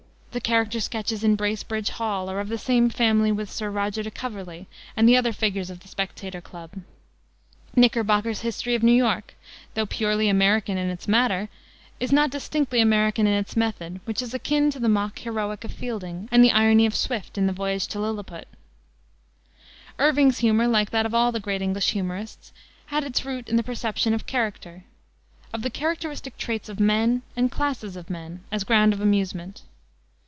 [0.33, 4.09] The character sketches in Bracebridge Hall are of the same family with Sir Roger de
[4.09, 6.71] Coverley and the other figures of the Spectator Club.
[7.75, 9.33] Knickerbocker's History of New York,
[9.73, 11.49] though purely American in its matter,
[11.99, 15.73] is not distinctly American in its method, which is akin to the mock heroic of
[15.73, 18.47] Fielding and the irony of Swift in the Voyage to Lilliput.
[19.99, 22.53] Irving's humor, like that of all the great English humorists,
[22.85, 24.85] had its root in the perception of character
[25.53, 29.63] of the characteristic traits of men and classes of men, as ground of amusement.